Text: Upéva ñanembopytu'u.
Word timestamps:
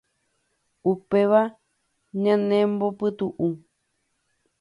Upéva 0.91 1.41
ñanembopytu'u. 2.21 3.47